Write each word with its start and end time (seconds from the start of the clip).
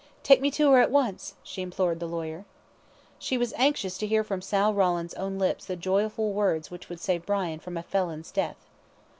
"Take 0.23 0.41
me 0.41 0.49
to 0.57 0.71
her 0.71 0.79
at 0.79 0.89
once," 0.89 1.35
she 1.43 1.61
implored 1.61 1.99
the 1.99 2.07
lawyer. 2.07 2.45
She 3.19 3.37
was 3.37 3.53
anxious 3.55 3.99
to 3.99 4.07
hear 4.07 4.23
from 4.23 4.41
Sal 4.41 4.73
Rawlins' 4.73 5.13
own 5.13 5.37
lips 5.37 5.65
the 5.65 5.75
joyful 5.75 6.33
words 6.33 6.71
which 6.71 6.89
would 6.89 6.99
save 6.99 7.23
Brian 7.27 7.59
from 7.59 7.77
a 7.77 7.83
felon's 7.83 8.31
death. 8.31 8.65